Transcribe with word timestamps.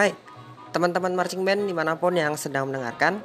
Hai, 0.00 0.16
teman-teman 0.72 1.12
marching 1.12 1.44
band 1.44 1.68
di 1.68 1.76
mana 1.76 1.92
pun 1.92 2.16
yang 2.16 2.32
sedang 2.32 2.72
mendengarkan 2.72 3.20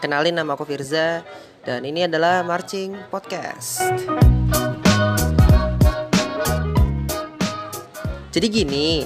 Kenalin 0.00 0.32
nama 0.32 0.56
aku 0.56 0.64
Firza 0.64 1.20
Dan 1.60 1.84
ini 1.84 2.08
adalah 2.08 2.40
Marching 2.40 2.96
Podcast. 3.12 3.84
Jadi 8.32 8.46
gini 8.48 9.04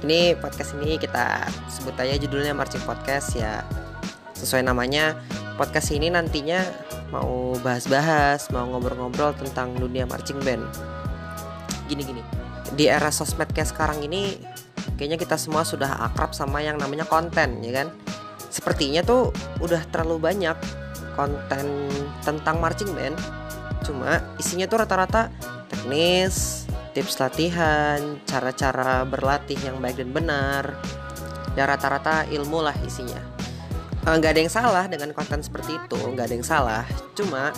Ini 0.00 0.40
podcast 0.40 0.72
ini 0.80 0.96
kita 0.96 1.52
sebut 1.68 1.92
aja 2.00 2.16
judulnya 2.16 2.56
Marching 2.56 2.80
Podcast 2.88 3.36
ya. 3.36 3.60
Sesuai 4.40 4.64
namanya 4.64 5.20
Podcast 5.60 5.92
ini 5.92 6.08
nantinya 6.08 6.64
mau 7.12 7.60
bahas-bahas 7.60 8.48
Mau 8.56 8.72
ngobrol-ngobrol 8.72 9.36
tentang 9.36 9.76
dunia 9.76 10.08
marching 10.08 10.40
band. 10.40 10.64
Gini-gini 11.92 12.24
Di 12.72 12.88
era 12.88 13.12
sosmed 13.12 13.52
kayak 13.52 13.68
sekarang 13.68 14.00
ini 14.00 14.53
kayaknya 14.96 15.18
kita 15.18 15.36
semua 15.38 15.66
sudah 15.66 16.06
akrab 16.10 16.32
sama 16.32 16.62
yang 16.62 16.78
namanya 16.78 17.06
konten 17.06 17.62
ya 17.62 17.84
kan? 17.84 17.88
Sepertinya 18.50 19.02
tuh 19.02 19.34
udah 19.58 19.82
terlalu 19.90 20.30
banyak 20.30 20.56
konten 21.18 21.90
tentang 22.22 22.58
marching 22.62 22.90
band. 22.94 23.18
Cuma 23.82 24.22
isinya 24.38 24.66
tuh 24.70 24.82
rata-rata 24.82 25.30
teknis 25.70 26.64
tips 26.94 27.18
latihan 27.18 27.98
cara-cara 28.22 29.02
berlatih 29.02 29.58
yang 29.58 29.82
baik 29.82 29.98
dan 29.98 30.10
benar. 30.14 30.64
Ya 31.58 31.66
rata-rata 31.66 32.26
ilmu 32.30 32.62
lah 32.62 32.74
isinya. 32.86 33.18
Eh, 34.04 34.14
nggak 34.14 34.30
ada 34.36 34.40
yang 34.40 34.52
salah 34.52 34.84
dengan 34.86 35.10
konten 35.10 35.42
seperti 35.42 35.80
itu 35.80 35.98
nggak 35.98 36.30
ada 36.30 36.34
yang 36.34 36.46
salah. 36.46 36.84
Cuma 37.18 37.50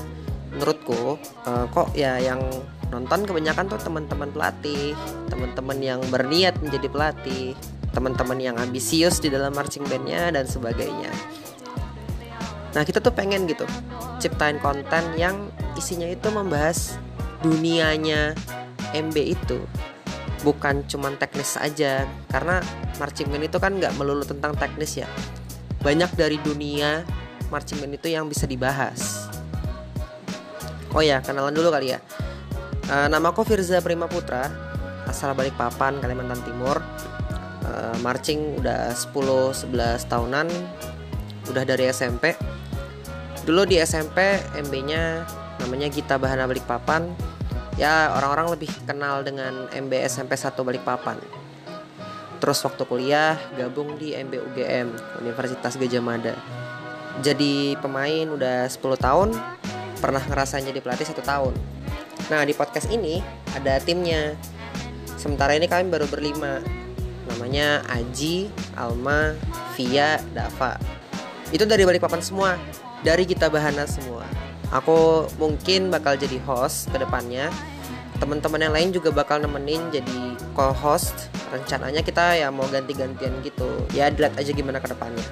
menurutku 0.57 1.21
uh, 1.45 1.69
kok 1.69 1.93
ya 1.93 2.17
yang 2.17 2.41
nonton 2.91 3.27
kebanyakan 3.27 3.67
tuh 3.67 3.81
teman-teman 3.83 4.31
pelatih 4.31 4.95
teman-teman 5.27 5.79
yang 5.83 6.01
berniat 6.09 6.55
menjadi 6.63 6.87
pelatih 6.87 7.59
teman-teman 7.91 8.37
yang 8.37 8.57
ambisius 8.61 9.19
di 9.25 9.33
dalam 9.33 9.57
marching 9.57 9.81
bandnya 9.89 10.29
dan 10.29 10.45
sebagainya. 10.45 11.09
Nah 12.77 12.85
kita 12.85 13.01
tuh 13.01 13.09
pengen 13.09 13.49
gitu 13.49 13.65
ciptain 14.21 14.61
konten 14.61 15.17
yang 15.17 15.49
isinya 15.81 16.05
itu 16.05 16.29
membahas 16.29 17.01
dunianya 17.41 18.37
MB 18.93 19.17
itu. 19.17 19.65
Bukan 20.45 20.85
cuman 20.85 21.17
teknis 21.17 21.57
aja 21.57 22.05
karena 22.29 22.61
marching 23.01 23.33
band 23.33 23.49
itu 23.49 23.57
kan 23.57 23.81
nggak 23.81 23.97
melulu 23.97 24.29
tentang 24.29 24.53
teknis 24.53 25.01
ya. 25.01 25.09
Banyak 25.81 26.13
dari 26.21 26.37
dunia 26.45 27.01
marching 27.49 27.81
band 27.81 27.97
itu 27.97 28.13
yang 28.13 28.29
bisa 28.29 28.45
dibahas. 28.45 29.25
Oh 30.93 31.01
ya 31.01 31.25
kenalan 31.25 31.57
dulu 31.57 31.73
kali 31.73 31.97
ya 31.97 32.01
Uh, 32.87 33.11
nama 33.11 33.35
aku 33.35 33.43
Firza 33.43 33.83
Prima 33.83 34.07
Putra, 34.07 34.47
asal 35.11 35.35
Balikpapan, 35.35 35.99
Kalimantan 35.99 36.39
Timur. 36.47 36.79
Uh, 37.67 37.99
marching 37.99 38.63
udah 38.63 38.95
10-11 38.95 40.07
tahunan, 40.07 40.47
udah 41.51 41.65
dari 41.67 41.91
SMP. 41.91 42.39
Dulu 43.43 43.67
di 43.67 43.83
SMP 43.83 44.39
MB-nya 44.55 45.27
namanya 45.67 45.91
Gita 45.91 46.15
Bahana 46.15 46.47
Balikpapan. 46.47 47.11
Ya 47.75 48.15
orang-orang 48.15 48.55
lebih 48.55 48.71
kenal 48.87 49.27
dengan 49.27 49.67
MB 49.75 49.91
SMP 50.07 50.39
1 50.39 50.55
Balikpapan. 50.55 51.19
Terus 52.39 52.63
waktu 52.63 52.87
kuliah 52.87 53.35
gabung 53.59 53.99
di 53.99 54.15
MB 54.15 54.31
UGM 54.31 54.89
Universitas 55.27 55.75
Gajah 55.75 56.03
Mada. 56.07 56.39
Jadi 57.19 57.75
pemain 57.83 58.31
udah 58.31 58.71
10 58.71 58.79
tahun, 58.79 59.35
pernah 59.99 60.23
ngerasain 60.23 60.63
jadi 60.63 60.79
pelatih 60.79 61.11
satu 61.11 61.27
tahun 61.27 61.76
Nah 62.27 62.43
di 62.43 62.51
podcast 62.59 62.91
ini 62.91 63.23
ada 63.55 63.79
timnya. 63.79 64.35
Sementara 65.15 65.55
ini 65.55 65.71
kami 65.71 65.87
baru 65.87 66.11
berlima. 66.11 66.59
Namanya 67.31 67.87
Aji, 67.91 68.51
Alma, 68.75 69.35
Via, 69.79 70.19
Dava. 70.35 70.79
Itu 71.55 71.63
dari 71.67 71.87
balik 71.87 72.03
papan 72.03 72.23
semua. 72.23 72.59
Dari 73.07 73.23
kita 73.23 73.47
bahana 73.47 73.87
semua. 73.87 74.27
Aku 74.75 75.31
mungkin 75.39 75.95
bakal 75.95 76.19
jadi 76.19 76.43
host 76.43 76.91
ke 76.91 76.99
depannya. 76.99 77.47
Teman-teman 78.19 78.59
yang 78.59 78.75
lain 78.75 78.91
juga 78.91 79.15
bakal 79.15 79.39
nemenin 79.39 79.87
jadi 79.95 80.35
co-host. 80.59 81.31
Rencananya 81.55 82.03
kita 82.03 82.43
ya 82.43 82.51
mau 82.51 82.67
ganti-gantian 82.67 83.39
gitu. 83.47 83.87
Ya 83.95 84.11
dilihat 84.11 84.35
aja 84.35 84.51
gimana 84.51 84.83
ke 84.83 84.91
depannya. 84.91 85.23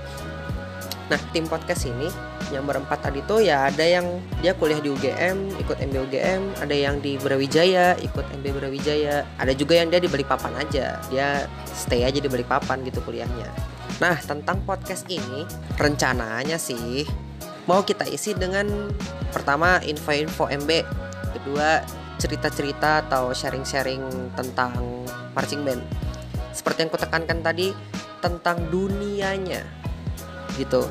Nah, 1.05 1.21
tim 1.37 1.45
podcast 1.45 1.85
ini 1.85 2.09
yang 2.49 2.65
berempat 2.65 3.05
tadi 3.05 3.21
tuh 3.29 3.45
ya 3.45 3.69
ada 3.69 3.85
yang 3.85 4.25
dia 4.41 4.57
kuliah 4.57 4.81
di 4.81 4.89
UGM, 4.89 5.53
ikut 5.61 5.77
MB 5.77 5.95
UGM, 6.09 6.43
ada 6.65 6.73
yang 6.73 6.97
di 7.05 7.21
Brawijaya, 7.21 7.93
ikut 8.01 8.25
MB 8.41 8.47
Brawijaya, 8.57 9.29
ada 9.37 9.53
juga 9.53 9.77
yang 9.77 9.93
dia 9.93 10.01
di 10.01 10.09
Balikpapan 10.09 10.57
aja. 10.57 10.97
Dia 11.13 11.45
stay 11.69 12.09
aja 12.09 12.17
di 12.17 12.29
Balikpapan 12.29 12.81
gitu 12.89 13.05
kuliahnya. 13.05 13.53
Nah, 14.01 14.17
tentang 14.17 14.65
podcast 14.65 15.05
ini 15.13 15.45
rencananya 15.77 16.57
sih 16.57 17.05
mau 17.69 17.85
kita 17.85 18.09
isi 18.09 18.33
dengan 18.33 18.89
pertama 19.29 19.81
info-info 19.85 20.49
MB, 20.49 20.71
kedua 21.37 21.85
cerita-cerita 22.17 23.05
atau 23.05 23.37
sharing-sharing 23.37 24.33
tentang 24.33 24.73
marching 25.37 25.69
band. 25.69 25.85
Seperti 26.57 26.89
yang 26.89 26.93
kutekankan 26.97 27.45
tadi 27.45 27.77
tentang 28.25 28.73
dunianya 28.73 29.85
gitu. 30.57 30.87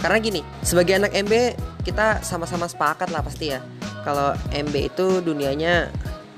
Karena 0.00 0.20
gini 0.20 0.40
sebagai 0.60 0.96
anak 1.00 1.16
MB 1.16 1.32
kita 1.82 2.20
sama-sama 2.20 2.68
sepakat 2.68 3.08
lah 3.10 3.24
pasti 3.24 3.54
ya. 3.56 3.60
Kalau 4.04 4.36
MB 4.54 4.74
itu 4.74 5.18
dunianya 5.24 5.90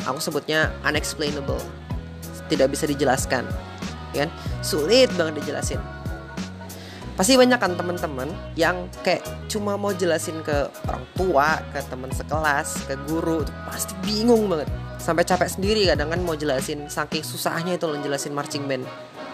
aku 0.08 0.22
sebutnya 0.22 0.72
unexplainable. 0.86 1.60
Tidak 2.48 2.64
bisa 2.70 2.88
dijelaskan 2.88 3.44
ya 4.16 4.24
kan? 4.24 4.30
Sulit 4.64 5.12
banget 5.16 5.44
dijelasin. 5.44 5.80
Pasti 7.18 7.34
banyak 7.34 7.58
kan 7.58 7.74
teman-teman 7.74 8.30
yang 8.54 8.86
kayak 9.02 9.26
cuma 9.50 9.74
mau 9.74 9.90
jelasin 9.90 10.38
ke 10.46 10.70
orang 10.86 11.04
tua 11.18 11.58
ke 11.74 11.82
teman 11.90 12.14
sekelas 12.14 12.86
ke 12.86 12.94
guru 13.10 13.42
pasti 13.66 13.92
bingung 14.06 14.46
banget. 14.46 14.70
Sampai 15.02 15.26
capek 15.26 15.50
sendiri 15.50 15.82
kadang 15.90 16.14
kan 16.14 16.20
mau 16.22 16.38
jelasin 16.38 16.86
saking 16.86 17.26
susahnya 17.26 17.74
itu 17.74 17.90
loh 17.90 17.98
jelasin 17.98 18.30
marching 18.34 18.70
band 18.70 18.86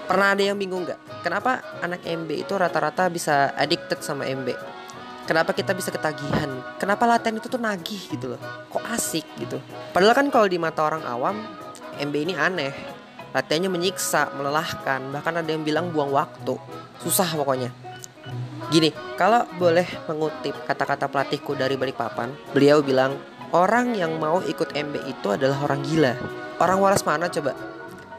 Pernah 0.05 0.37
ada 0.37 0.43
yang 0.45 0.61
bingung 0.61 0.85
nggak? 0.85 1.25
Kenapa 1.25 1.65
anak 1.81 2.05
MB 2.05 2.29
itu 2.45 2.53
rata-rata 2.53 3.09
bisa 3.09 3.57
addicted 3.57 4.05
sama 4.05 4.29
MB? 4.29 4.53
Kenapa 5.25 5.57
kita 5.57 5.73
bisa 5.73 5.89
ketagihan? 5.89 6.53
Kenapa 6.77 7.09
latihan 7.09 7.41
itu 7.41 7.49
tuh 7.49 7.57
nagih 7.57 8.13
gitu 8.13 8.37
loh? 8.37 8.41
Kok 8.69 8.85
asik 8.93 9.25
gitu? 9.41 9.57
Padahal 9.97 10.13
kan 10.13 10.29
kalau 10.29 10.45
di 10.45 10.61
mata 10.61 10.85
orang 10.85 11.01
awam, 11.09 11.41
MB 11.97 12.15
ini 12.21 12.37
aneh. 12.37 12.77
Latihannya 13.33 13.73
menyiksa, 13.73 14.37
melelahkan, 14.37 15.11
bahkan 15.11 15.41
ada 15.41 15.49
yang 15.49 15.65
bilang 15.65 15.89
buang 15.89 16.13
waktu. 16.13 16.55
Susah 17.01 17.27
pokoknya. 17.33 17.73
Gini, 18.69 18.93
kalau 19.17 19.49
boleh 19.57 19.89
mengutip 20.07 20.55
kata-kata 20.69 21.09
pelatihku 21.09 21.57
dari 21.57 21.81
Balikpapan, 21.81 22.31
beliau 22.53 22.85
bilang, 22.85 23.17
orang 23.57 23.97
yang 23.97 24.21
mau 24.21 24.45
ikut 24.45 24.77
MB 24.77 25.09
itu 25.09 25.33
adalah 25.33 25.65
orang 25.65 25.81
gila. 25.83 26.13
Orang 26.61 26.85
waras 26.85 27.03
mana 27.03 27.33
coba? 27.33 27.57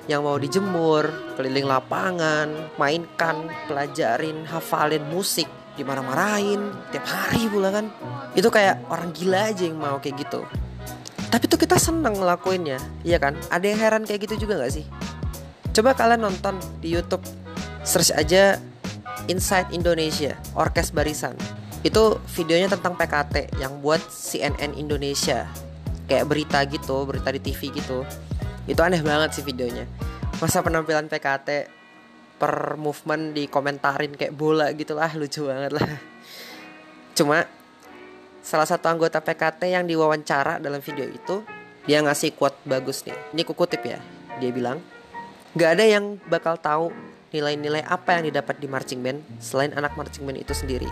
Yang 0.05 0.21
mau 0.21 0.37
dijemur, 0.37 1.09
keliling 1.33 1.65
lapangan, 1.65 2.69
mainkan, 2.77 3.49
pelajarin, 3.65 4.45
hafalin 4.45 5.01
musik, 5.09 5.49
dimarah-marahin 5.73 6.69
tiap 6.93 7.05
hari 7.09 7.49
pula 7.49 7.73
kan. 7.73 7.89
Itu 8.37 8.53
kayak 8.53 8.85
orang 8.93 9.09
gila 9.17 9.49
aja 9.49 9.65
yang 9.65 9.81
mau 9.81 9.97
kayak 9.97 10.21
gitu. 10.21 10.45
Tapi 11.33 11.49
tuh 11.49 11.57
kita 11.57 11.81
seneng 11.81 12.21
ngelakuinnya, 12.21 12.77
iya 13.01 13.17
kan? 13.17 13.33
Ada 13.49 13.65
yang 13.65 13.79
heran 13.81 14.03
kayak 14.05 14.29
gitu 14.29 14.45
juga 14.45 14.61
gak 14.61 14.77
sih? 14.77 14.85
Coba 15.73 15.97
kalian 15.97 16.21
nonton 16.23 16.55
di 16.79 16.93
YouTube, 16.93 17.25
search 17.83 18.13
aja 18.13 18.61
Inside 19.25 19.73
Indonesia, 19.73 20.37
Orkes 20.53 20.93
Barisan. 20.93 21.33
Itu 21.81 22.21
videonya 22.37 22.69
tentang 22.69 22.93
PKT 22.93 23.57
yang 23.57 23.81
buat 23.81 23.99
CNN 24.05 24.77
Indonesia. 24.77 25.49
Kayak 26.05 26.29
berita 26.29 26.61
gitu, 26.69 27.09
berita 27.09 27.33
di 27.33 27.41
TV 27.41 27.73
gitu 27.73 28.05
itu 28.65 28.79
aneh 28.81 29.01
banget 29.01 29.37
sih 29.37 29.43
videonya. 29.45 29.85
Masa 30.41 30.65
penampilan 30.65 31.07
PKT 31.07 31.69
per 32.35 32.75
movement 32.75 33.31
dikomentarin 33.31 34.13
kayak 34.17 34.35
bola 34.35 34.73
gitu 34.75 34.97
lah 34.97 35.13
lucu 35.15 35.47
banget 35.47 35.71
lah. 35.77 35.89
Cuma 37.17 37.47
salah 38.43 38.67
satu 38.67 38.91
anggota 38.91 39.23
PKT 39.23 39.71
yang 39.71 39.87
diwawancara 39.87 40.59
dalam 40.59 40.83
video 40.83 41.07
itu 41.07 41.45
dia 41.85 42.01
ngasih 42.01 42.33
quote 42.33 42.57
bagus 42.65 43.05
nih. 43.05 43.15
Ini 43.31 43.41
kukutip 43.45 43.81
ya. 43.85 44.01
Dia 44.41 44.51
bilang 44.51 44.81
Gak 45.55 45.79
ada 45.79 45.87
yang 45.87 46.19
bakal 46.27 46.59
tahu 46.59 46.91
nilai-nilai 47.31 47.79
apa 47.87 48.19
yang 48.19 48.27
didapat 48.27 48.59
di 48.59 48.67
marching 48.67 48.99
band 48.99 49.23
selain 49.39 49.71
anak 49.71 49.95
marching 49.95 50.27
band 50.27 50.43
itu 50.43 50.51
sendiri. 50.51 50.91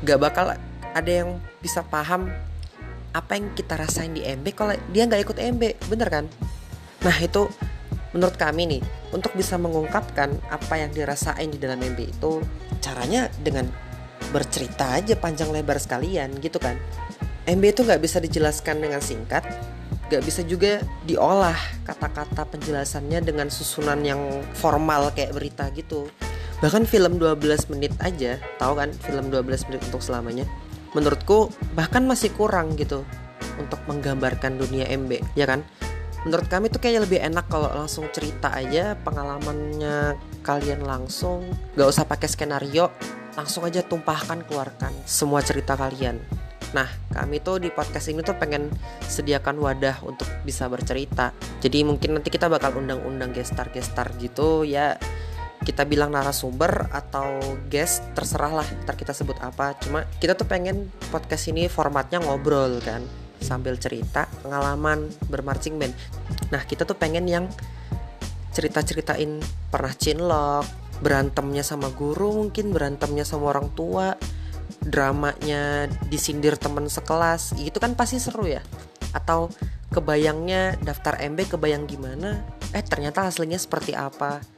Gak 0.00 0.16
bakal 0.16 0.56
ada 0.96 1.10
yang 1.12 1.36
bisa 1.60 1.84
paham 1.84 2.32
apa 3.12 3.36
yang 3.36 3.52
kita 3.56 3.78
rasain 3.78 4.12
di 4.12 4.24
MB 4.24 4.46
kalau 4.52 4.74
dia 4.92 5.08
nggak 5.08 5.22
ikut 5.24 5.38
MB 5.38 5.62
bener 5.88 6.08
kan? 6.08 6.24
Nah 7.04 7.16
itu 7.20 7.48
menurut 8.12 8.36
kami 8.40 8.78
nih 8.78 8.82
untuk 9.12 9.32
bisa 9.36 9.60
mengungkapkan 9.60 10.32
apa 10.48 10.74
yang 10.80 10.90
dirasain 10.92 11.48
di 11.48 11.58
dalam 11.60 11.80
MB 11.80 12.00
itu 12.04 12.40
caranya 12.80 13.28
dengan 13.40 13.68
bercerita 14.32 14.98
aja 14.98 15.16
panjang 15.16 15.52
lebar 15.52 15.80
sekalian 15.80 16.36
gitu 16.40 16.60
kan? 16.60 16.76
MB 17.48 17.64
itu 17.64 17.80
nggak 17.84 18.02
bisa 18.02 18.20
dijelaskan 18.20 18.84
dengan 18.84 19.00
singkat 19.00 19.44
gak 20.08 20.24
bisa 20.24 20.40
juga 20.40 20.80
diolah 21.04 21.56
kata-kata 21.84 22.48
penjelasannya 22.48 23.20
dengan 23.20 23.52
susunan 23.52 24.00
yang 24.00 24.40
formal 24.56 25.12
kayak 25.12 25.36
berita 25.36 25.68
gitu. 25.76 26.08
Bahkan 26.64 26.88
film 26.88 27.20
12 27.20 27.68
menit 27.70 27.92
aja 28.00 28.40
tahu 28.56 28.72
kan 28.80 28.90
film 29.04 29.28
12 29.28 29.68
menit 29.68 29.84
untuk 29.92 30.00
selamanya 30.02 30.48
menurutku 30.92 31.52
bahkan 31.76 32.04
masih 32.04 32.32
kurang 32.36 32.76
gitu 32.76 33.04
untuk 33.58 33.80
menggambarkan 33.90 34.56
dunia 34.56 34.88
MB 34.88 35.34
ya 35.34 35.44
kan 35.44 35.66
menurut 36.26 36.50
kami 36.50 36.68
tuh 36.68 36.82
kayaknya 36.82 37.02
lebih 37.06 37.20
enak 37.22 37.46
kalau 37.46 37.70
langsung 37.70 38.10
cerita 38.10 38.50
aja 38.50 38.98
pengalamannya 39.06 40.18
kalian 40.42 40.82
langsung 40.82 41.46
gak 41.78 41.88
usah 41.88 42.04
pakai 42.04 42.28
skenario 42.28 42.90
langsung 43.38 43.62
aja 43.62 43.86
tumpahkan 43.86 44.42
keluarkan 44.46 44.90
semua 45.06 45.44
cerita 45.44 45.78
kalian 45.78 46.18
Nah, 46.76 46.88
kami 47.08 47.40
tuh 47.40 47.56
di 47.56 47.72
podcast 47.72 48.12
ini 48.12 48.20
tuh 48.20 48.36
pengen 48.36 48.68
sediakan 49.00 49.56
wadah 49.56 50.04
untuk 50.04 50.28
bisa 50.44 50.68
bercerita. 50.68 51.32
Jadi 51.64 51.80
mungkin 51.80 52.20
nanti 52.20 52.28
kita 52.28 52.44
bakal 52.52 52.76
undang-undang 52.76 53.32
gestar-gestar 53.32 54.12
gitu 54.20 54.68
ya. 54.68 55.00
Kita 55.62 55.84
bilang 55.84 56.14
narasumber 56.14 56.88
atau 56.90 57.38
guest 57.68 58.02
terserah 58.14 58.62
lah 58.62 58.68
ntar 58.84 58.94
kita 58.94 59.12
sebut 59.12 59.36
apa. 59.42 59.76
Cuma 59.78 60.06
kita 60.18 60.34
tuh 60.38 60.48
pengen 60.48 60.88
podcast 61.12 61.50
ini 61.50 61.66
formatnya 61.66 62.22
ngobrol 62.22 62.80
kan 62.80 63.04
sambil 63.38 63.78
cerita 63.78 64.26
pengalaman 64.42 65.06
bermarching 65.30 65.78
band. 65.78 65.94
Nah, 66.50 66.62
kita 66.66 66.82
tuh 66.82 66.98
pengen 66.98 67.26
yang 67.30 67.46
cerita-ceritain 68.52 69.38
pernah 69.70 69.94
cinlok, 69.94 70.66
berantemnya 70.98 71.62
sama 71.62 71.94
guru 71.94 72.46
mungkin, 72.46 72.74
berantemnya 72.74 73.22
sama 73.22 73.54
orang 73.54 73.70
tua, 73.78 74.18
dramanya 74.82 75.86
disindir 76.10 76.58
temen 76.58 76.90
sekelas, 76.90 77.54
itu 77.62 77.78
kan 77.78 77.94
pasti 77.94 78.18
seru 78.18 78.50
ya. 78.50 78.62
Atau 79.14 79.54
kebayangnya 79.94 80.76
daftar 80.82 81.22
MB 81.22 81.54
kebayang 81.54 81.86
gimana, 81.86 82.42
eh 82.74 82.82
ternyata 82.82 83.30
aslinya 83.30 83.56
seperti 83.56 83.94
apa. 83.94 84.57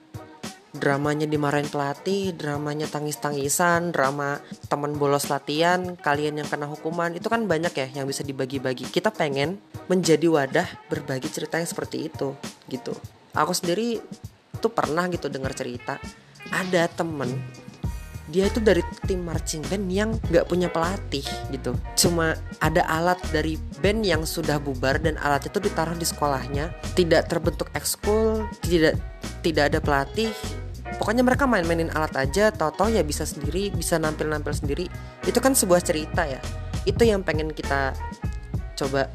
Dramanya 0.71 1.27
dimarahin 1.27 1.67
pelatih, 1.67 2.35
dramanya 2.35 2.87
tangis-tangisan, 2.87 3.91
drama 3.91 4.39
temen 4.71 4.95
bolos 4.95 5.27
latihan, 5.27 5.99
kalian 5.99 6.39
yang 6.39 6.49
kena 6.49 6.71
hukuman, 6.71 7.15
itu 7.15 7.27
kan 7.27 7.47
banyak 7.51 7.75
ya 7.75 7.87
yang 8.01 8.07
bisa 8.07 8.23
dibagi-bagi. 8.23 8.87
Kita 8.87 9.11
pengen 9.11 9.59
menjadi 9.91 10.31
wadah 10.31 10.69
berbagi 10.87 11.27
cerita 11.27 11.59
yang 11.59 11.67
seperti 11.67 12.07
itu, 12.07 12.39
gitu 12.71 12.95
aku 13.35 13.53
sendiri 13.55 14.03
tuh 14.59 14.73
pernah 14.73 15.07
gitu 15.07 15.31
dengar 15.31 15.55
cerita 15.55 15.97
ada 16.51 16.91
temen 16.91 17.39
dia 18.31 18.47
itu 18.47 18.63
dari 18.63 18.81
tim 19.05 19.27
marching 19.27 19.61
band 19.67 19.87
yang 19.91 20.11
nggak 20.31 20.47
punya 20.47 20.71
pelatih 20.71 21.27
gitu. 21.51 21.75
Cuma 21.99 22.39
ada 22.63 22.87
alat 22.87 23.19
dari 23.35 23.59
band 23.83 24.07
yang 24.07 24.23
sudah 24.23 24.63
bubar 24.63 25.03
dan 25.03 25.19
alat 25.21 25.51
itu 25.51 25.59
ditaruh 25.59 25.99
di 25.99 26.07
sekolahnya. 26.07 26.71
Tidak 26.95 27.27
terbentuk 27.27 27.69
ekskul 27.75 28.47
tidak 28.63 28.97
tidak 29.43 29.75
ada 29.75 29.79
pelatih. 29.83 30.31
Pokoknya 31.03 31.27
mereka 31.27 31.47
main-mainin 31.51 31.91
alat 31.93 32.15
aja 32.19 32.55
tau-tau 32.55 32.87
ya 32.91 33.03
bisa 33.03 33.27
sendiri 33.27 33.75
bisa 33.75 33.99
nampil-nampil 33.99 34.55
sendiri. 34.55 34.87
Itu 35.27 35.43
kan 35.43 35.59
sebuah 35.59 35.83
cerita 35.83 36.25
ya. 36.25 36.39
Itu 36.87 37.03
yang 37.03 37.27
pengen 37.27 37.51
kita 37.51 37.93
coba 38.79 39.13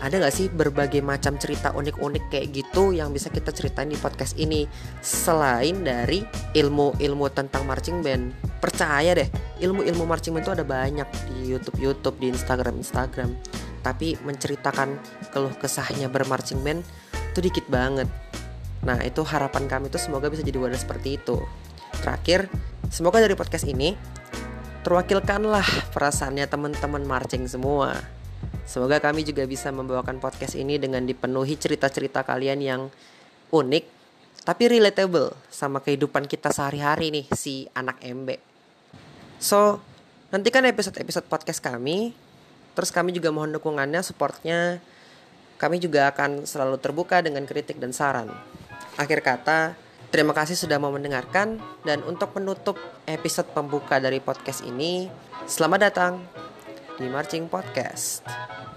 ada 0.00 0.16
gak 0.16 0.32
sih 0.32 0.48
berbagai 0.48 1.04
macam 1.04 1.36
cerita 1.36 1.76
unik-unik 1.76 2.32
kayak 2.32 2.46
gitu 2.56 2.96
yang 2.96 3.12
bisa 3.12 3.28
kita 3.28 3.52
ceritain 3.52 3.92
di 3.92 4.00
podcast 4.00 4.32
ini? 4.40 4.64
Selain 5.04 5.84
dari 5.84 6.24
ilmu-ilmu 6.56 7.28
tentang 7.28 7.68
marching 7.68 8.00
band 8.00 8.32
percaya 8.60 9.12
deh 9.12 9.28
ilmu-ilmu 9.60 10.08
marching 10.08 10.32
band 10.36 10.44
itu 10.48 10.52
ada 10.56 10.64
banyak 10.64 11.08
di 11.28 11.52
YouTube 11.52 11.76
YouTube 11.76 12.16
di 12.16 12.32
Instagram 12.32 12.80
Instagram. 12.80 13.36
Tapi 13.84 14.16
menceritakan 14.24 14.96
keluh 15.32 15.52
kesahnya 15.60 16.08
bermarching 16.08 16.64
band 16.64 16.80
itu 17.36 17.44
dikit 17.44 17.68
banget. 17.68 18.08
Nah 18.80 18.96
itu 19.04 19.20
harapan 19.20 19.68
kami 19.68 19.92
itu 19.92 20.00
semoga 20.00 20.32
bisa 20.32 20.40
jadi 20.40 20.56
wadah 20.56 20.80
seperti 20.80 21.20
itu. 21.20 21.44
Terakhir 22.00 22.48
semoga 22.88 23.20
dari 23.20 23.36
podcast 23.36 23.68
ini 23.68 23.92
terwakilkanlah 24.80 25.92
perasaannya 25.92 26.48
teman-teman 26.48 27.04
marching 27.04 27.44
semua 27.44 28.19
Semoga 28.70 29.02
kami 29.02 29.26
juga 29.26 29.42
bisa 29.50 29.74
membawakan 29.74 30.22
podcast 30.22 30.54
ini 30.54 30.78
dengan 30.78 31.02
dipenuhi 31.02 31.58
cerita-cerita 31.58 32.22
kalian 32.22 32.62
yang 32.62 32.82
unik 33.50 33.98
tapi 34.46 34.70
relatable 34.70 35.34
sama 35.50 35.82
kehidupan 35.82 36.30
kita 36.30 36.54
sehari-hari 36.54 37.10
nih 37.10 37.26
si 37.34 37.66
anak 37.74 37.98
MB. 37.98 38.38
So, 39.42 39.82
nantikan 40.30 40.64
episode-episode 40.70 41.26
podcast 41.26 41.58
kami. 41.58 42.14
Terus 42.78 42.94
kami 42.94 43.10
juga 43.10 43.34
mohon 43.34 43.50
dukungannya, 43.50 44.06
supportnya. 44.06 44.78
Kami 45.58 45.76
juga 45.82 46.08
akan 46.14 46.46
selalu 46.46 46.78
terbuka 46.78 47.20
dengan 47.20 47.44
kritik 47.44 47.76
dan 47.76 47.90
saran. 47.90 48.30
Akhir 48.96 49.20
kata, 49.20 49.74
terima 50.08 50.32
kasih 50.32 50.56
sudah 50.56 50.80
mau 50.80 50.94
mendengarkan. 50.94 51.60
Dan 51.84 52.00
untuk 52.06 52.32
menutup 52.38 52.80
episode 53.04 53.50
pembuka 53.52 54.00
dari 54.00 54.22
podcast 54.24 54.64
ini, 54.64 55.12
selamat 55.44 55.80
datang 55.90 56.12
di 57.00 57.08
Marching 57.08 57.48
Podcast. 57.48 58.69